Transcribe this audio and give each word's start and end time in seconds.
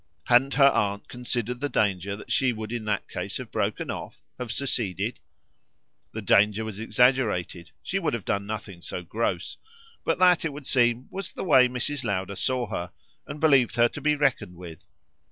Hadn't 0.23 0.55
her 0.55 0.71
aunt 0.71 1.07
considered 1.07 1.59
the 1.59 1.69
danger 1.69 2.15
that 2.15 2.31
she 2.31 2.53
would 2.53 2.71
in 2.71 2.85
that 2.85 3.07
case 3.07 3.37
have 3.37 3.51
broken 3.51 3.91
off, 3.91 4.23
have 4.39 4.51
seceded? 4.51 5.19
The 6.11 6.23
danger 6.23 6.65
was 6.65 6.79
exaggerated 6.79 7.69
she 7.83 7.99
would 7.99 8.15
have 8.15 8.25
done 8.25 8.47
nothing 8.47 8.81
so 8.81 9.03
gross; 9.03 9.57
but 10.03 10.17
that, 10.17 10.43
it 10.43 10.53
would 10.53 10.65
seem, 10.65 11.05
was 11.11 11.31
the 11.33 11.43
way 11.43 11.67
Mrs. 11.67 12.03
Lowder 12.03 12.35
saw 12.35 12.65
her 12.71 12.91
and 13.27 13.39
believed 13.39 13.75
her 13.75 13.87
to 13.89 14.01
be 14.01 14.15
reckoned 14.15 14.55
with. 14.55 14.83